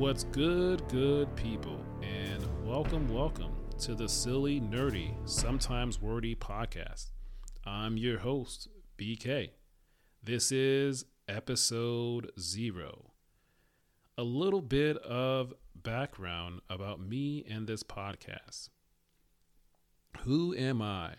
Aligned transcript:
What's 0.00 0.24
good, 0.24 0.88
good 0.88 1.36
people, 1.36 1.78
and 2.00 2.42
welcome, 2.66 3.06
welcome 3.12 3.52
to 3.80 3.94
the 3.94 4.08
Silly, 4.08 4.58
Nerdy, 4.58 5.12
Sometimes 5.28 6.00
Wordy 6.00 6.34
podcast. 6.34 7.10
I'm 7.66 7.98
your 7.98 8.20
host, 8.20 8.68
BK. 8.96 9.50
This 10.24 10.52
is 10.52 11.04
episode 11.28 12.30
zero. 12.40 13.10
A 14.16 14.22
little 14.22 14.62
bit 14.62 14.96
of 14.96 15.52
background 15.74 16.62
about 16.70 16.98
me 16.98 17.44
and 17.46 17.66
this 17.66 17.82
podcast. 17.82 18.70
Who 20.22 20.54
am 20.56 20.80
I? 20.80 21.16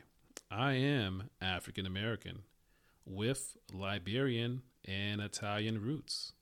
I 0.50 0.74
am 0.74 1.30
African 1.40 1.86
American 1.86 2.40
with 3.06 3.58
Liberian 3.72 4.64
and 4.86 5.22
Italian 5.22 5.84
roots. 5.84 6.34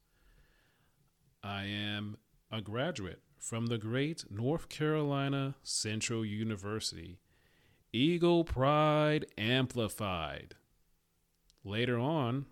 I 1.43 1.63
am 1.65 2.17
a 2.52 2.62
graduate 2.62 3.21
from 3.38 3.67
the 3.67 3.77
great 3.77 4.26
North 4.30 4.70
Carolina 4.70 5.55
Central 5.62 6.26
University, 6.26 7.20
Eagle 7.94 8.44
Pride 8.44 9.25
Amplified. 9.38 10.55
Later 11.63 11.99
on, 11.99 12.45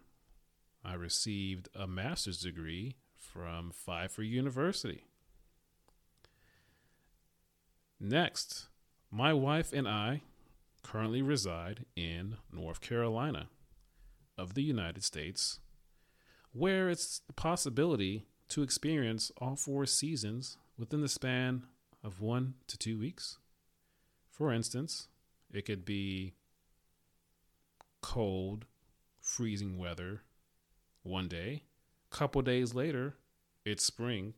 I 0.86 0.94
received 0.94 1.70
a 1.76 1.88
master's 1.88 2.42
degree 2.42 2.96
from 3.16 3.72
Pfeiffer 3.72 4.24
University. 4.24 5.06
Next, 8.00 8.68
my 9.10 9.34
wife 9.34 9.74
and 9.74 9.88
I 9.88 10.22
currently 10.84 11.22
reside 11.22 11.86
in 11.96 12.38
North 12.52 12.82
Carolina 12.82 13.50
of 14.38 14.54
the 14.54 14.62
United 14.62 15.04
States, 15.04 15.60
where 16.54 16.90
it's 16.90 17.22
the 17.26 17.34
possibility 17.34 18.28
to 18.50 18.64
experience 18.64 19.32
all 19.38 19.56
four 19.56 19.86
seasons 19.86 20.58
within 20.78 21.02
the 21.02 21.10
span 21.10 21.64
of 22.04 22.22
one 22.22 22.54
to 22.68 22.78
two 22.78 22.98
weeks. 22.98 23.38
For 24.30 24.52
instance, 24.52 25.08
it 25.52 25.66
could 25.66 25.86
be 25.86 26.34
cold, 28.02 28.66
freezing 29.20 29.78
weather 29.78 30.22
one 31.04 31.28
day. 31.28 31.64
Couple 32.10 32.42
days 32.42 32.74
later, 32.74 33.16
it's 33.66 33.84
spring, 33.84 34.34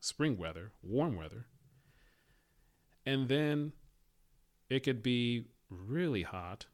spring 0.00 0.38
weather, 0.38 0.72
warm 0.82 1.16
weather. 1.16 1.46
And 3.04 3.28
then 3.28 3.72
it 4.70 4.80
could 4.80 5.02
be 5.02 5.46
really 5.68 6.22
hot 6.22 6.66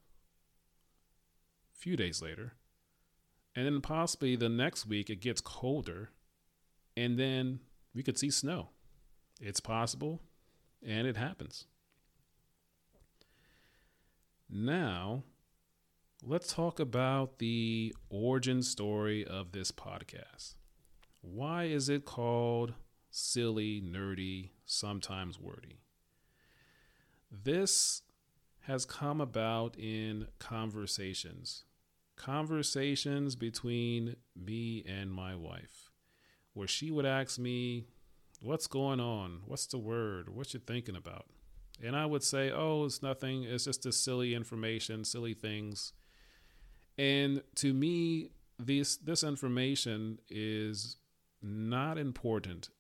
a 1.75 1.79
few 1.79 1.97
days 1.97 2.23
later. 2.23 2.53
And 3.57 3.67
then 3.67 3.81
possibly 3.81 4.37
the 4.37 4.49
next 4.49 4.87
week 4.87 5.11
it 5.11 5.21
gets 5.21 5.41
colder 5.41 6.11
and 6.99 7.17
then 7.17 7.61
we 7.95 8.03
could 8.03 8.19
see 8.19 8.31
snow. 8.31 8.71
It's 9.41 9.61
possible, 9.61 10.21
and 10.85 11.07
it 11.07 11.17
happens. 11.17 11.67
Now, 14.51 15.23
let's 16.25 16.53
talk 16.53 16.81
about 16.81 17.39
the 17.39 17.95
origin 18.11 18.63
story 18.63 19.25
of 19.25 19.53
this 19.53 19.71
podcast. 19.71 20.55
Why 21.21 21.65
is 21.65 21.89
it 21.89 22.05
called 22.05 22.75
silly, 23.11 23.81
nerdy, 23.81 24.51
sometimes 24.67 25.39
wordy? 25.39 25.79
This 27.31 28.03
has 28.63 28.85
come 28.85 29.21
about 29.21 29.79
in 29.79 30.27
conversations, 30.41 31.63
conversations 32.17 33.37
between 33.37 34.17
me 34.35 34.85
and 34.85 35.13
my 35.13 35.37
wife 35.37 35.88
where 36.59 36.69
she 36.69 36.91
would 36.91 37.07
ask 37.07 37.39
me, 37.39 37.87
What's 38.41 38.69
going 38.69 39.01
on? 39.01 39.41
What's 39.47 39.67
the 39.67 39.79
word? 39.79 40.29
What 40.29 40.55
you 40.55 40.61
thinking 40.61 40.95
about? 40.95 41.27
And 41.83 41.97
I 41.97 42.07
would 42.07 42.23
say, 42.23 42.51
Oh, 42.51 42.85
it's 42.85 43.03
nothing. 43.03 43.45
It's 43.45 43.65
just 43.65 43.85
this 43.85 43.97
silly 43.97 44.35
information, 44.35 45.05
silly 45.05 45.35
things. 45.35 45.93
And 46.99 47.43
to 47.57 47.73
me, 47.73 48.31
this 48.59 48.97
this 48.97 49.23
information 49.23 50.19
is 50.29 50.97
not 51.41 51.97
important 51.97 52.71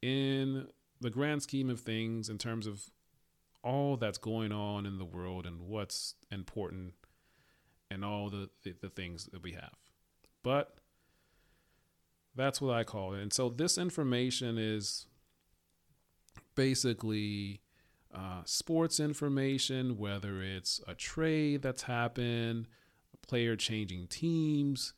in 0.00 0.68
the 1.00 1.10
grand 1.10 1.42
scheme 1.42 1.68
of 1.68 1.80
things 1.80 2.28
in 2.28 2.38
terms 2.38 2.66
of 2.66 2.90
all 3.64 3.96
that's 3.96 4.18
going 4.18 4.52
on 4.52 4.86
in 4.86 4.98
the 4.98 5.04
world 5.04 5.46
and 5.46 5.60
what's 5.60 6.14
important 6.30 6.94
and 7.90 8.04
all 8.04 8.30
the, 8.30 8.48
the, 8.62 8.74
the 8.80 8.88
things 8.88 9.26
that 9.32 9.42
we 9.42 9.52
have. 9.52 9.74
But 10.42 10.76
that's 12.34 12.60
what 12.60 12.74
I 12.74 12.84
call 12.84 13.14
it. 13.14 13.22
And 13.22 13.32
so 13.32 13.48
this 13.48 13.78
information 13.78 14.58
is 14.58 15.06
basically 16.54 17.60
uh, 18.14 18.42
sports 18.44 19.00
information, 19.00 19.98
whether 19.98 20.42
it's 20.42 20.80
a 20.86 20.94
trade 20.94 21.62
that's 21.62 21.82
happened, 21.82 22.68
a 23.14 23.26
player 23.26 23.56
changing 23.56 24.06
teams, 24.08 24.92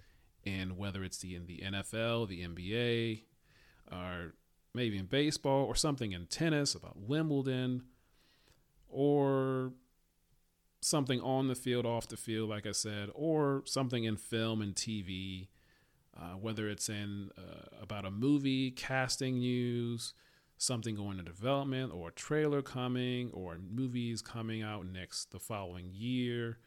and 0.45 0.77
whether 0.77 1.03
it's 1.03 1.19
the 1.19 1.35
in 1.35 1.47
the 1.47 1.63
NFL, 1.65 2.29
the 2.29 2.47
NBA, 2.47 3.23
or 3.91 4.35
maybe 4.75 4.99
in 4.99 5.07
baseball, 5.07 5.65
or 5.65 5.75
something 5.75 6.13
in 6.13 6.27
tennis 6.27 6.75
about 6.75 6.99
Wimbledon, 6.99 7.85
or 8.89 9.73
something 10.81 11.21
on 11.21 11.49
the 11.49 11.55
field, 11.55 11.87
off 11.87 12.09
the 12.09 12.17
field, 12.17 12.51
like 12.51 12.67
I 12.67 12.73
said, 12.73 13.11
or 13.15 13.63
something 13.65 14.05
in 14.05 14.17
film 14.17 14.61
and 14.61 14.75
TV 14.75 15.49
uh, 16.17 16.35
whether 16.35 16.69
it's 16.69 16.89
in 16.89 17.31
uh, 17.37 17.83
about 17.83 18.05
a 18.05 18.11
movie, 18.11 18.71
casting 18.71 19.39
news, 19.39 20.15
something 20.57 20.95
going 20.95 21.17
to 21.17 21.23
development, 21.23 21.93
or 21.93 22.09
a 22.09 22.13
trailer 22.13 22.63
coming, 22.63 23.31
or 23.33 23.59
movies 23.59 24.23
coming 24.23 24.63
out 24.63 24.87
next 24.87 25.33
the 25.33 25.41
following 25.41 25.91
year, 25.93 26.59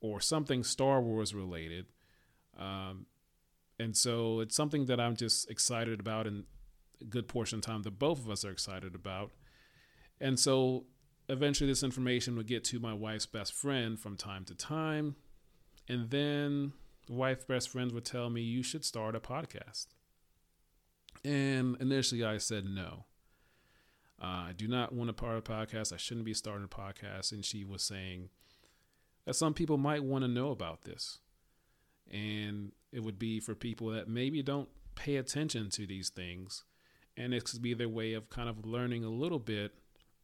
or 0.00 0.20
something 0.20 0.64
Star 0.64 1.00
Wars 1.00 1.34
related. 1.34 1.86
Um, 2.58 3.06
and 3.78 3.96
so 3.96 4.40
it's 4.40 4.56
something 4.56 4.86
that 4.86 4.98
I'm 4.98 5.16
just 5.16 5.50
excited 5.50 6.00
about, 6.00 6.26
and 6.26 6.44
a 7.00 7.04
good 7.04 7.28
portion 7.28 7.58
of 7.58 7.64
time 7.64 7.82
that 7.82 7.98
both 7.98 8.18
of 8.18 8.30
us 8.30 8.44
are 8.44 8.50
excited 8.50 8.94
about. 8.94 9.30
And 10.20 10.38
so 10.38 10.86
eventually, 11.28 11.70
this 11.70 11.82
information 11.82 12.36
would 12.36 12.46
get 12.46 12.64
to 12.64 12.80
my 12.80 12.94
wife's 12.94 13.26
best 13.26 13.52
friend 13.52 13.98
from 14.00 14.16
time 14.16 14.44
to 14.46 14.54
time. 14.54 15.16
And 15.88 16.10
then 16.10 16.72
wife 17.08 17.46
best 17.46 17.68
friends 17.68 17.92
would 17.92 18.04
tell 18.04 18.30
me 18.30 18.40
you 18.40 18.62
should 18.62 18.84
start 18.84 19.14
a 19.14 19.20
podcast. 19.20 19.86
And 21.24 21.76
initially 21.80 22.24
I 22.24 22.38
said 22.38 22.64
no. 22.64 23.04
Uh, 24.20 24.48
I 24.48 24.54
do 24.56 24.66
not 24.66 24.92
want 24.92 25.10
to 25.10 25.16
start 25.16 25.38
a 25.38 25.42
podcast. 25.42 25.92
I 25.92 25.96
shouldn't 25.96 26.24
be 26.24 26.34
starting 26.34 26.64
a 26.64 26.68
podcast. 26.68 27.32
And 27.32 27.44
she 27.44 27.64
was 27.64 27.82
saying 27.82 28.30
that 29.24 29.34
some 29.34 29.54
people 29.54 29.76
might 29.76 30.04
want 30.04 30.24
to 30.24 30.28
know 30.28 30.50
about 30.50 30.82
this. 30.82 31.18
And 32.10 32.72
it 32.92 33.00
would 33.00 33.18
be 33.18 33.40
for 33.40 33.54
people 33.54 33.88
that 33.88 34.08
maybe 34.08 34.42
don't 34.42 34.68
pay 34.94 35.16
attention 35.16 35.68
to 35.70 35.86
these 35.86 36.08
things. 36.08 36.64
And 37.16 37.34
it 37.34 37.44
could 37.44 37.62
be 37.62 37.74
their 37.74 37.88
way 37.88 38.14
of 38.14 38.30
kind 38.30 38.48
of 38.48 38.64
learning 38.64 39.04
a 39.04 39.10
little 39.10 39.38
bit 39.38 39.74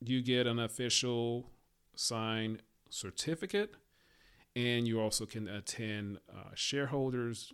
you 0.00 0.22
get 0.22 0.46
an 0.46 0.58
official 0.58 1.50
signed 1.94 2.62
certificate, 2.88 3.74
and 4.54 4.86
you 4.86 5.00
also 5.00 5.26
can 5.26 5.48
attend 5.48 6.18
uh, 6.30 6.50
shareholders, 6.54 7.52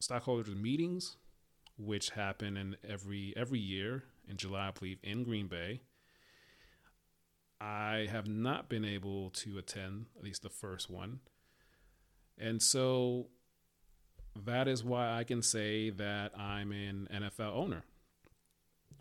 stockholders 0.00 0.54
meetings, 0.54 1.16
which 1.76 2.10
happen 2.10 2.56
in 2.56 2.76
every 2.88 3.34
every 3.36 3.58
year 3.58 4.04
in 4.28 4.36
July, 4.36 4.68
I 4.68 4.70
believe, 4.70 4.98
in 5.02 5.24
Green 5.24 5.46
Bay. 5.46 5.80
I 7.60 8.08
have 8.10 8.26
not 8.26 8.68
been 8.68 8.84
able 8.84 9.30
to 9.30 9.58
attend 9.58 10.06
at 10.16 10.24
least 10.24 10.42
the 10.42 10.50
first 10.50 10.90
one. 10.90 11.20
And 12.38 12.60
so 12.60 13.28
that 14.44 14.68
is 14.68 14.84
why 14.84 15.16
I 15.16 15.24
can 15.24 15.40
say 15.42 15.90
that 15.90 16.38
I'm 16.38 16.72
an 16.72 17.08
NFL 17.12 17.54
owner. 17.54 17.84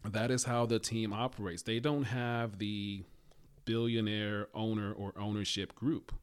That 0.09 0.31
is 0.31 0.43
how 0.43 0.65
the 0.65 0.79
team 0.79 1.13
operates. 1.13 1.63
They 1.63 1.79
don't 1.79 2.03
have 2.03 2.59
the 2.59 3.03
billionaire 3.65 4.47
owner 4.53 4.91
or 4.91 5.13
ownership 5.17 5.73
group. 5.75 6.13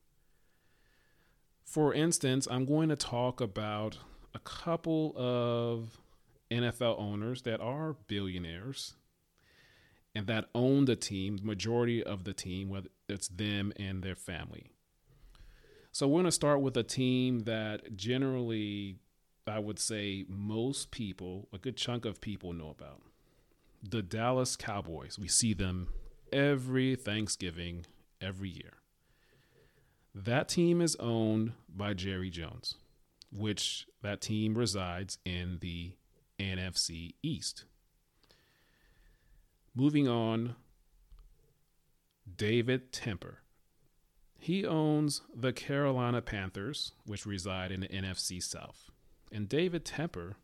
For 1.64 1.94
instance, 1.94 2.46
I'm 2.50 2.64
going 2.64 2.88
to 2.90 2.96
talk 2.96 3.40
about 3.40 3.98
a 4.34 4.38
couple 4.40 5.14
of 5.16 5.98
NFL 6.50 6.98
owners 6.98 7.42
that 7.42 7.60
are 7.60 7.96
billionaires 8.06 8.94
and 10.14 10.26
that 10.26 10.46
own 10.54 10.86
the 10.86 10.96
team, 10.96 11.36
the 11.38 11.44
majority 11.44 12.02
of 12.02 12.24
the 12.24 12.32
team, 12.32 12.68
whether 12.68 12.88
it's 13.08 13.28
them 13.28 13.72
and 13.76 14.02
their 14.02 14.16
family. 14.16 14.72
So 15.92 16.06
we're 16.06 16.20
going 16.20 16.24
to 16.26 16.32
start 16.32 16.60
with 16.60 16.76
a 16.76 16.82
team 16.82 17.40
that 17.40 17.96
generally, 17.96 18.96
I 19.46 19.58
would 19.58 19.78
say, 19.78 20.24
most 20.28 20.90
people, 20.90 21.48
a 21.52 21.58
good 21.58 21.76
chunk 21.76 22.04
of 22.04 22.20
people 22.20 22.52
know 22.52 22.70
about. 22.70 23.02
The 23.82 24.02
Dallas 24.02 24.56
Cowboys. 24.56 25.18
We 25.18 25.28
see 25.28 25.54
them 25.54 25.88
every 26.32 26.94
Thanksgiving, 26.96 27.86
every 28.20 28.50
year. 28.50 28.74
That 30.14 30.48
team 30.48 30.80
is 30.80 30.96
owned 30.96 31.52
by 31.68 31.94
Jerry 31.94 32.30
Jones, 32.30 32.76
which 33.32 33.86
that 34.02 34.20
team 34.20 34.56
resides 34.56 35.18
in 35.24 35.58
the 35.60 35.92
NFC 36.40 37.14
East. 37.22 37.64
Moving 39.74 40.08
on, 40.08 40.56
David 42.36 42.92
Tepper. 42.92 43.36
He 44.38 44.66
owns 44.66 45.20
the 45.34 45.52
Carolina 45.52 46.22
Panthers, 46.22 46.92
which 47.04 47.26
reside 47.26 47.70
in 47.70 47.80
the 47.80 47.88
NFC 47.88 48.42
South. 48.42 48.90
And 49.30 49.48
David 49.48 49.84
Tepper, 49.84 50.34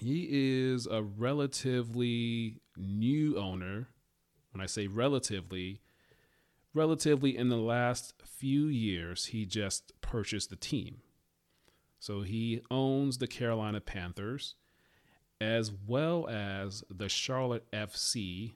he 0.00 0.28
is 0.30 0.86
a 0.86 1.02
relatively 1.02 2.60
new 2.76 3.38
owner. 3.38 3.88
When 4.52 4.60
I 4.60 4.66
say 4.66 4.86
relatively, 4.86 5.80
relatively 6.74 7.36
in 7.36 7.48
the 7.48 7.56
last 7.56 8.14
few 8.22 8.66
years, 8.66 9.26
he 9.26 9.46
just 9.46 9.98
purchased 10.00 10.50
the 10.50 10.56
team. 10.56 10.98
So 11.98 12.20
he 12.20 12.60
owns 12.70 13.18
the 13.18 13.26
Carolina 13.26 13.80
Panthers 13.80 14.56
as 15.44 15.70
well 15.86 16.26
as 16.26 16.82
the 16.88 17.08
Charlotte 17.08 17.70
FC 17.70 18.54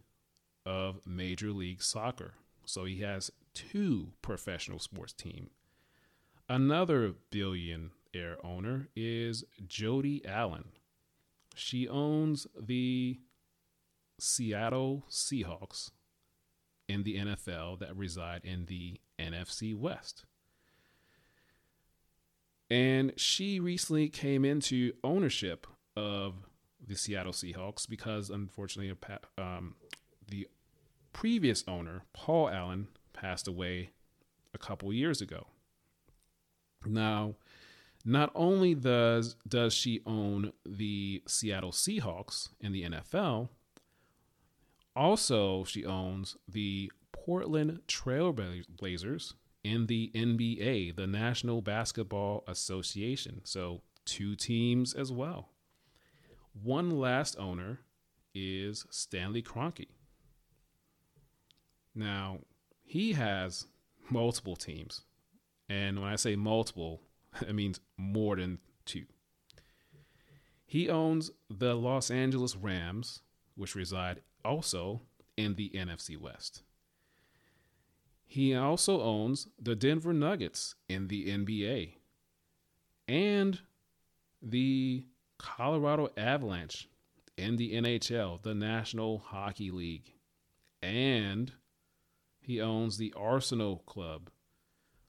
of 0.64 1.00
Major 1.06 1.50
League 1.50 1.82
Soccer. 1.82 2.32
So 2.64 2.86
he 2.86 3.02
has 3.02 3.30
two 3.52 4.12
professional 4.22 4.78
sports 4.78 5.12
teams. 5.12 5.50
Another 6.48 7.14
billionaire 7.30 8.38
owner 8.42 8.88
is 8.96 9.44
Jody 9.66 10.24
Allen. 10.24 10.64
She 11.54 11.86
owns 11.86 12.46
the 12.58 13.18
Seattle 14.18 15.04
Seahawks 15.10 15.90
in 16.88 17.02
the 17.02 17.16
NFL 17.16 17.80
that 17.80 17.94
reside 17.94 18.40
in 18.44 18.64
the 18.64 18.98
NFC 19.18 19.74
West. 19.76 20.24
And 22.70 23.12
she 23.16 23.60
recently 23.60 24.08
came 24.08 24.44
into 24.44 24.94
ownership 25.04 25.66
of 25.94 26.47
the 26.84 26.96
Seattle 26.96 27.32
Seahawks 27.32 27.88
because 27.88 28.30
unfortunately, 28.30 28.94
um, 29.36 29.74
the 30.28 30.48
previous 31.12 31.64
owner, 31.66 32.02
Paul 32.12 32.48
Allen, 32.48 32.88
passed 33.12 33.48
away 33.48 33.90
a 34.54 34.58
couple 34.58 34.92
years 34.92 35.20
ago. 35.20 35.46
Now, 36.86 37.34
not 38.04 38.30
only 38.34 38.74
does 38.74 39.36
does 39.46 39.74
she 39.74 40.00
own 40.06 40.52
the 40.64 41.22
Seattle 41.26 41.72
Seahawks 41.72 42.50
in 42.60 42.72
the 42.72 42.84
NFL, 42.84 43.48
also 44.94 45.64
she 45.64 45.84
owns 45.84 46.36
the 46.48 46.90
Portland 47.12 47.80
Trailblazers 47.88 49.34
in 49.64 49.86
the 49.86 50.10
NBA, 50.14 50.96
the 50.96 51.06
National 51.06 51.60
Basketball 51.60 52.44
Association. 52.46 53.40
So 53.44 53.82
two 54.04 54.34
teams 54.36 54.94
as 54.94 55.12
well. 55.12 55.50
One 56.62 56.98
last 56.98 57.36
owner 57.38 57.80
is 58.34 58.86
Stanley 58.90 59.42
Kroenke. 59.42 59.88
Now, 61.94 62.38
he 62.84 63.12
has 63.12 63.66
multiple 64.10 64.56
teams. 64.56 65.02
And 65.68 66.00
when 66.00 66.10
I 66.10 66.16
say 66.16 66.36
multiple, 66.36 67.02
it 67.40 67.54
means 67.54 67.80
more 67.96 68.36
than 68.36 68.58
two. 68.84 69.04
He 70.66 70.88
owns 70.88 71.30
the 71.48 71.74
Los 71.74 72.10
Angeles 72.10 72.56
Rams, 72.56 73.22
which 73.56 73.74
reside 73.74 74.20
also 74.44 75.02
in 75.36 75.54
the 75.54 75.70
NFC 75.70 76.18
West. 76.18 76.62
He 78.26 78.54
also 78.54 79.00
owns 79.00 79.48
the 79.58 79.74
Denver 79.74 80.12
Nuggets 80.12 80.74
in 80.88 81.08
the 81.08 81.28
NBA 81.28 81.94
and 83.08 83.60
the 84.42 85.06
Colorado 85.38 86.10
Avalanche 86.16 86.88
in 87.36 87.56
the 87.56 87.74
NHL, 87.74 88.42
the 88.42 88.54
National 88.54 89.18
Hockey 89.18 89.70
League, 89.70 90.14
and 90.82 91.52
he 92.40 92.60
owns 92.60 92.98
the 92.98 93.14
Arsenal 93.16 93.78
Club, 93.86 94.30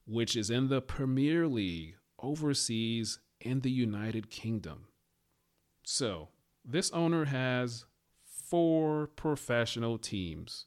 which 0.05 0.35
is 0.35 0.49
in 0.49 0.67
the 0.67 0.81
Premier 0.81 1.47
League 1.47 1.95
overseas 2.21 3.19
in 3.39 3.61
the 3.61 3.71
United 3.71 4.29
Kingdom. 4.29 4.85
So, 5.83 6.29
this 6.63 6.91
owner 6.91 7.25
has 7.25 7.85
four 8.25 9.07
professional 9.07 9.97
teams 9.97 10.65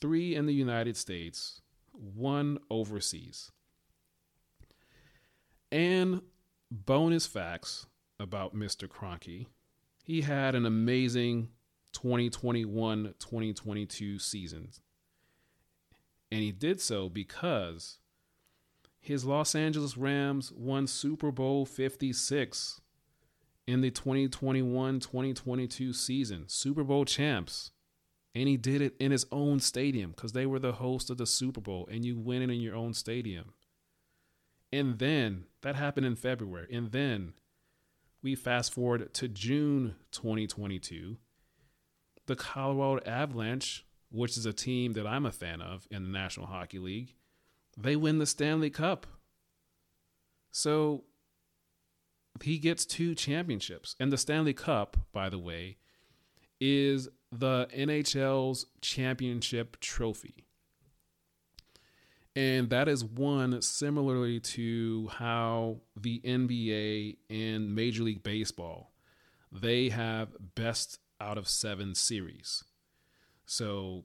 three 0.00 0.34
in 0.34 0.46
the 0.46 0.54
United 0.54 0.96
States, 0.96 1.60
one 1.92 2.58
overseas. 2.70 3.52
And 5.70 6.22
bonus 6.70 7.26
facts 7.26 7.86
about 8.20 8.54
Mr. 8.54 8.86
Kroenke. 8.86 9.46
He 10.04 10.20
had 10.20 10.54
an 10.54 10.66
amazing 10.66 11.48
2021 11.92 13.14
2022 13.18 14.18
season. 14.18 14.70
And 16.30 16.40
he 16.40 16.52
did 16.52 16.80
so 16.80 17.08
because 17.08 17.98
his 19.00 19.24
Los 19.24 19.54
Angeles 19.54 19.96
Rams 19.96 20.52
won 20.52 20.86
Super 20.86 21.32
Bowl 21.32 21.66
56 21.66 22.80
in 23.66 23.80
the 23.80 23.90
2021 23.90 25.00
2022 25.00 25.92
season, 25.92 26.44
Super 26.46 26.84
Bowl 26.84 27.04
champs. 27.04 27.72
And 28.32 28.48
he 28.48 28.56
did 28.56 28.80
it 28.80 28.94
in 29.00 29.10
his 29.10 29.26
own 29.32 29.58
stadium 29.58 30.12
because 30.12 30.32
they 30.32 30.46
were 30.46 30.60
the 30.60 30.72
host 30.72 31.10
of 31.10 31.16
the 31.16 31.26
Super 31.26 31.60
Bowl 31.60 31.88
and 31.90 32.04
you 32.04 32.16
win 32.16 32.42
it 32.42 32.50
in 32.50 32.60
your 32.60 32.76
own 32.76 32.94
stadium. 32.94 33.54
And 34.72 35.00
then 35.00 35.46
that 35.62 35.74
happened 35.74 36.06
in 36.06 36.14
February. 36.14 36.68
And 36.72 36.92
then 36.92 37.32
we 38.22 38.34
fast 38.34 38.72
forward 38.72 39.12
to 39.14 39.28
June 39.28 39.96
2022. 40.12 41.16
The 42.26 42.36
Colorado 42.36 43.02
Avalanche, 43.06 43.84
which 44.10 44.36
is 44.36 44.46
a 44.46 44.52
team 44.52 44.92
that 44.92 45.06
I'm 45.06 45.26
a 45.26 45.32
fan 45.32 45.60
of 45.60 45.86
in 45.90 46.04
the 46.04 46.10
National 46.10 46.46
Hockey 46.46 46.78
League, 46.78 47.14
they 47.76 47.96
win 47.96 48.18
the 48.18 48.26
Stanley 48.26 48.70
Cup. 48.70 49.06
So 50.50 51.04
he 52.42 52.58
gets 52.58 52.84
two 52.84 53.14
championships. 53.14 53.96
And 53.98 54.12
the 54.12 54.18
Stanley 54.18 54.52
Cup, 54.52 54.96
by 55.12 55.28
the 55.28 55.38
way, 55.38 55.78
is 56.60 57.08
the 57.32 57.68
NHL's 57.74 58.66
championship 58.80 59.78
trophy. 59.80 60.46
And 62.36 62.70
that 62.70 62.88
is 62.88 63.04
one 63.04 63.60
similarly 63.60 64.40
to 64.40 65.08
how 65.08 65.80
the 65.96 66.20
NBA 66.20 67.16
and 67.28 67.74
Major 67.74 68.04
League 68.04 68.22
Baseball 68.22 68.90
they 69.52 69.88
have 69.88 70.28
best 70.54 70.98
out 71.20 71.36
of 71.36 71.48
7 71.48 71.94
series. 71.94 72.64
So 73.46 74.04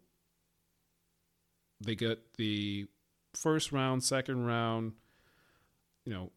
they 1.80 1.96
get 1.96 2.34
the 2.38 2.88
first 3.34 3.72
round, 3.72 4.04
second 4.04 4.46
round, 4.46 4.94
you 6.04 6.14
know, 6.14 6.32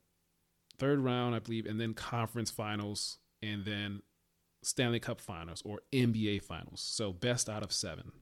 third 0.78 1.00
round, 1.00 1.34
I 1.34 1.38
believe, 1.38 1.66
and 1.66 1.80
then 1.80 1.94
conference 1.94 2.50
finals, 2.50 3.18
and 3.42 3.64
then 3.64 4.02
Stanley 4.62 5.00
Cup 5.00 5.20
finals 5.20 5.62
or 5.64 5.80
NBA 5.92 6.42
finals. 6.42 6.80
So 6.80 7.12
best 7.12 7.48
out 7.48 7.62
of 7.62 7.72
seven. 7.72 8.12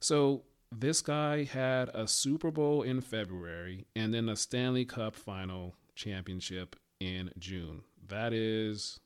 So 0.00 0.44
this 0.80 1.00
guy 1.00 1.44
had 1.44 1.90
a 1.94 2.08
Super 2.08 2.50
Bowl 2.50 2.82
in 2.82 3.00
February 3.00 3.86
and 3.94 4.12
then 4.14 4.28
a 4.28 4.36
Stanley 4.36 4.84
Cup 4.84 5.14
final 5.14 5.74
championship 5.94 6.76
in 6.98 7.30
June. 7.38 7.82
That 8.08 8.32
is 8.32 9.00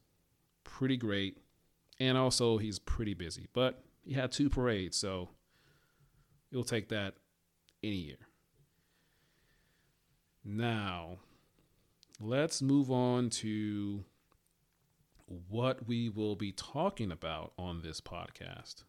pretty 0.65 0.97
great. 0.97 1.39
And 1.99 2.17
also, 2.19 2.59
he's 2.59 2.79
pretty 2.79 3.15
busy, 3.15 3.49
but 3.53 3.83
he 4.05 4.15
had 4.15 4.31
two 4.31 4.51
parades, 4.51 4.97
so 4.97 5.31
you'll 6.51 6.65
take 6.65 6.91
that 6.91 7.15
any 7.83 7.97
year. 7.97 8.19
Now, 10.45 11.17
let's 12.21 12.61
move 12.61 12.91
on 12.91 13.31
to 13.31 14.05
what 15.49 15.89
we 15.89 16.09
will 16.09 16.37
be 16.37 16.53
talking 16.53 17.11
about 17.11 17.53
on 17.59 17.83
this 17.83 18.01
podcast. 18.01 18.85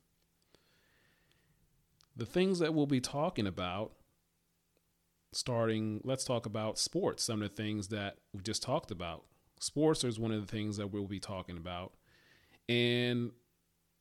The 2.17 2.25
things 2.25 2.57
that 2.59 2.73
we'll 2.73 2.87
be 2.87 2.99
talking 2.99 3.45
about, 3.45 3.91
starting, 5.33 6.01
let's 6.03 6.23
talk 6.23 6.47
about 6.47 6.79
sports, 6.79 7.23
some 7.23 7.43
of 7.43 7.49
the 7.49 7.55
things 7.55 7.89
that 7.89 8.17
we 8.33 8.41
just 8.41 8.63
talked 8.63 8.89
about. 8.89 9.25
Sports 9.59 10.03
is 10.03 10.19
one 10.19 10.31
of 10.31 10.41
the 10.41 10.51
things 10.51 10.77
that 10.77 10.87
we'll 10.87 11.05
be 11.05 11.19
talking 11.19 11.57
about. 11.57 11.93
And 12.67 13.31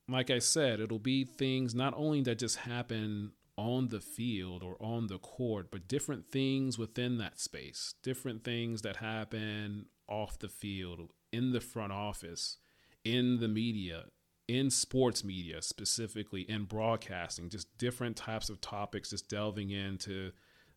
like 0.08 0.30
I 0.30 0.38
said, 0.38 0.80
it'll 0.80 0.98
be 0.98 1.24
things 1.24 1.74
not 1.74 1.92
only 1.94 2.22
that 2.22 2.38
just 2.38 2.56
happen 2.58 3.32
on 3.58 3.88
the 3.88 4.00
field 4.00 4.62
or 4.62 4.76
on 4.80 5.08
the 5.08 5.18
court, 5.18 5.70
but 5.70 5.88
different 5.88 6.30
things 6.30 6.78
within 6.78 7.18
that 7.18 7.38
space, 7.38 7.94
different 8.02 8.44
things 8.44 8.82
that 8.82 8.96
happen 8.96 9.86
off 10.08 10.38
the 10.38 10.48
field, 10.48 11.10
in 11.32 11.52
the 11.52 11.60
front 11.60 11.92
office, 11.92 12.58
in 13.04 13.40
the 13.40 13.48
media, 13.48 14.04
in 14.48 14.70
sports 14.70 15.24
media 15.24 15.60
specifically, 15.60 16.42
in 16.42 16.64
broadcasting, 16.64 17.48
just 17.48 17.76
different 17.78 18.16
types 18.16 18.48
of 18.48 18.60
topics, 18.60 19.10
just 19.10 19.28
delving 19.28 19.70
into 19.70 20.32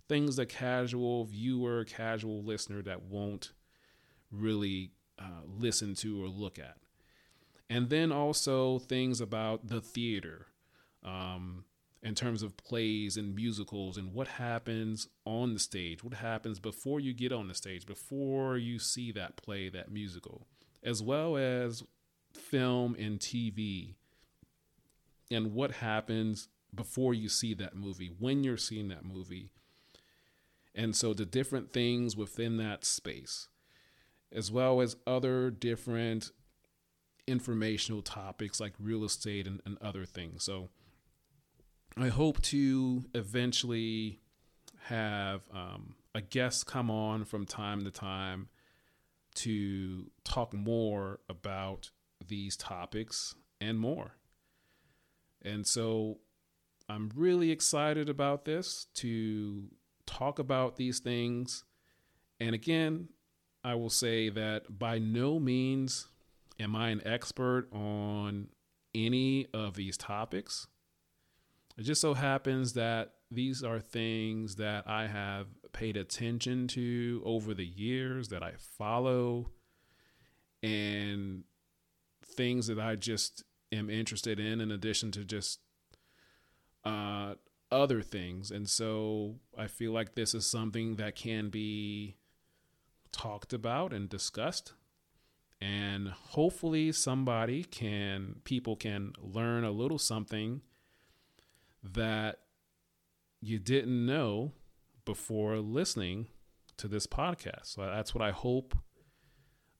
things 0.07 0.37
that 0.37 0.47
casual 0.47 1.25
viewer, 1.25 1.85
casual 1.85 2.43
listener 2.43 2.81
that 2.81 3.03
won't 3.03 3.51
really 4.31 4.91
uh, 5.19 5.43
listen 5.45 5.93
to 5.95 6.23
or 6.23 6.27
look 6.27 6.57
at. 6.57 6.77
And 7.69 7.89
then 7.89 8.11
also 8.11 8.79
things 8.79 9.21
about 9.21 9.67
the 9.67 9.81
theater. 9.81 10.47
Um, 11.03 11.65
in 12.01 12.15
terms 12.15 12.43
of 12.43 12.55
plays 12.55 13.17
and 13.17 13.35
musicals 13.35 13.97
and 13.97 14.13
what 14.13 14.27
happens 14.27 15.07
on 15.25 15.53
the 15.53 15.59
stage, 15.59 16.03
what 16.03 16.13
happens 16.13 16.59
before 16.59 16.99
you 16.99 17.13
get 17.13 17.33
on 17.33 17.47
the 17.47 17.53
stage, 17.53 17.85
before 17.85 18.57
you 18.57 18.79
see 18.79 19.11
that 19.11 19.35
play, 19.35 19.69
that 19.69 19.91
musical, 19.91 20.47
as 20.81 21.03
well 21.03 21.35
as 21.35 21.83
film 22.39 22.95
and 22.97 23.19
TV, 23.19 23.95
and 25.31 25.53
what 25.53 25.71
happens 25.71 26.49
before 26.73 27.13
you 27.13 27.29
see 27.29 27.53
that 27.55 27.75
movie, 27.75 28.11
when 28.19 28.43
you're 28.43 28.57
seeing 28.57 28.89
that 28.89 29.05
movie. 29.05 29.49
And 30.75 30.95
so 30.95 31.13
the 31.13 31.25
different 31.25 31.71
things 31.71 32.15
within 32.15 32.57
that 32.57 32.85
space, 32.85 33.47
as 34.31 34.51
well 34.51 34.81
as 34.81 34.95
other 35.07 35.49
different 35.49 36.31
informational 37.27 38.01
topics 38.01 38.59
like 38.59 38.73
real 38.79 39.03
estate 39.03 39.47
and, 39.47 39.61
and 39.65 39.77
other 39.81 40.05
things. 40.05 40.43
So, 40.43 40.69
I 41.97 42.07
hope 42.07 42.41
to 42.43 43.03
eventually 43.13 44.19
have 44.83 45.41
um, 45.53 45.95
a 46.15 46.21
guest 46.21 46.65
come 46.65 46.89
on 46.89 47.25
from 47.25 47.45
time 47.45 47.83
to 47.83 47.91
time 47.91 48.49
to 49.35 50.09
talk 50.23 50.53
more 50.53 51.19
about 51.29 51.91
these 52.29 52.55
topics 52.55 53.35
and 53.59 53.79
more. 53.79 54.15
And 55.41 55.67
so 55.67 56.19
I'm 56.87 57.11
really 57.15 57.51
excited 57.51 58.09
about 58.09 58.45
this 58.45 58.87
to 58.95 59.65
talk 60.05 60.39
about 60.39 60.75
these 60.77 60.99
things. 60.99 61.63
And 62.39 62.55
again, 62.55 63.09
I 63.63 63.75
will 63.75 63.89
say 63.89 64.29
that 64.29 64.79
by 64.79 64.99
no 64.99 65.39
means 65.39 66.07
am 66.59 66.75
I 66.75 66.89
an 66.89 67.01
expert 67.05 67.67
on 67.73 68.47
any 68.95 69.47
of 69.53 69.75
these 69.75 69.97
topics. 69.97 70.67
It 71.77 71.83
just 71.83 72.01
so 72.01 72.13
happens 72.13 72.73
that 72.73 73.13
these 73.31 73.63
are 73.63 73.79
things 73.79 74.55
that 74.55 74.87
I 74.87 75.07
have 75.07 75.47
paid 75.71 75.95
attention 75.95 76.67
to 76.69 77.21
over 77.23 77.53
the 77.53 77.65
years 77.65 78.29
that 78.29 78.43
I 78.43 78.53
follow 78.57 79.51
and 80.63 81.43
things 82.35 82.67
that 82.67 82.79
I 82.79 82.95
just 82.95 83.43
am 83.71 83.89
interested 83.89 84.39
in, 84.39 84.61
in 84.61 84.71
addition 84.71 85.11
to 85.11 85.25
just 85.25 85.59
uh, 86.83 87.35
other 87.71 88.01
things. 88.01 88.51
And 88.51 88.69
so 88.69 89.35
I 89.57 89.67
feel 89.67 89.91
like 89.91 90.15
this 90.15 90.33
is 90.33 90.45
something 90.45 90.95
that 90.95 91.15
can 91.15 91.49
be 91.49 92.17
talked 93.11 93.53
about 93.53 93.93
and 93.93 94.09
discussed. 94.09 94.73
And 95.61 96.07
hopefully, 96.07 96.93
somebody 96.93 97.65
can, 97.65 98.35
people 98.45 98.77
can 98.77 99.11
learn 99.21 99.65
a 99.65 99.71
little 99.71 99.97
something 99.97 100.61
that 101.83 102.39
you 103.41 103.59
didn't 103.59 104.05
know 104.05 104.53
before 105.03 105.57
listening 105.57 106.27
to 106.77 106.87
this 106.87 107.07
podcast. 107.07 107.65
So 107.65 107.81
that's 107.85 108.15
what 108.15 108.23
I 108.23 108.31
hope 108.31 108.73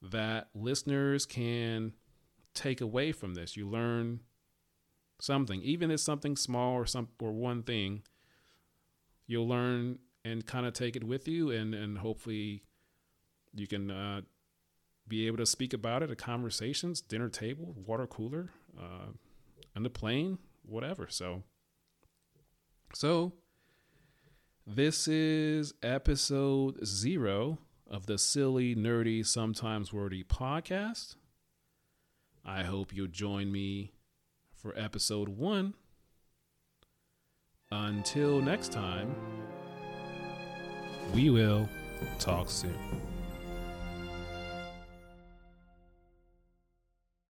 that 0.02 0.50
listeners 0.54 1.26
can 1.26 1.94
take 2.54 2.82
away 2.82 3.12
from 3.12 3.36
this. 3.36 3.56
You 3.56 3.70
learn 3.70 4.22
something, 5.20 5.62
even 5.62 5.92
if 5.92 5.96
it's 5.96 6.04
something 6.04 6.36
small 6.36 6.74
or 6.74 6.86
some 6.86 7.10
or 7.20 7.32
one 7.32 7.64
thing, 7.64 8.04
you'll 9.28 9.48
learn 9.48 10.00
and 10.26 10.46
kind 10.46 10.66
of 10.66 10.74
take 10.74 10.96
it 10.96 11.04
with 11.04 11.28
you, 11.28 11.52
and 11.52 11.74
and 11.74 11.98
hopefully 11.98 12.64
you 13.54 13.68
can 13.68 13.90
uh, 13.92 14.22
be 15.08 15.28
able 15.28 15.38
to 15.38 15.46
speak 15.46 15.74
about 15.74 16.04
it 16.04 16.12
at 16.12 16.18
conversations, 16.18 17.02
dinner 17.02 17.30
table, 17.30 17.76
water 17.86 18.08
cooler, 18.08 18.52
uh, 18.78 19.12
on 19.76 19.84
the 19.84 19.90
plane, 19.90 20.38
whatever. 20.64 21.08
So. 21.10 21.44
So, 22.96 23.34
this 24.66 25.08
is 25.08 25.74
episode 25.84 26.84
zero 26.84 27.60
of 27.90 28.08
the 28.08 28.18
Silly, 28.18 28.76
Nerdy, 28.76 29.24
Sometimes 29.26 29.94
Wordy 29.94 30.24
podcast. 30.24 31.16
I 32.46 32.64
hope 32.64 32.94
you'll 32.94 33.08
join 33.08 33.52
me 33.52 33.92
for 34.54 34.74
episode 34.78 35.30
one. 35.30 35.74
Until 37.72 38.42
next 38.42 38.72
time, 38.72 39.16
we 41.14 41.30
will 41.30 41.70
talk 42.20 42.50
soon. 42.50 43.09